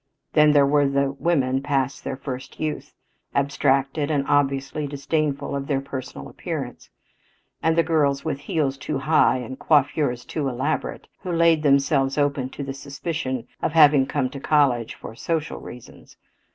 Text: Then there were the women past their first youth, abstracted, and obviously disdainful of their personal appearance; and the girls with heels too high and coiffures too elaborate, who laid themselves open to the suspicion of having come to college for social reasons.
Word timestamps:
Then 0.33 0.53
there 0.53 0.65
were 0.65 0.87
the 0.87 1.11
women 1.11 1.61
past 1.61 2.03
their 2.03 2.17
first 2.17 2.59
youth, 2.59 2.95
abstracted, 3.35 4.09
and 4.09 4.25
obviously 4.27 4.87
disdainful 4.87 5.55
of 5.55 5.67
their 5.67 5.79
personal 5.79 6.27
appearance; 6.27 6.89
and 7.61 7.77
the 7.77 7.83
girls 7.83 8.25
with 8.25 8.39
heels 8.39 8.79
too 8.79 8.97
high 8.97 9.37
and 9.37 9.59
coiffures 9.59 10.25
too 10.25 10.47
elaborate, 10.47 11.07
who 11.19 11.31
laid 11.31 11.61
themselves 11.61 12.17
open 12.17 12.49
to 12.49 12.63
the 12.63 12.73
suspicion 12.73 13.47
of 13.61 13.73
having 13.73 14.07
come 14.07 14.31
to 14.31 14.39
college 14.39 14.95
for 14.95 15.13
social 15.13 15.59
reasons. 15.59 16.17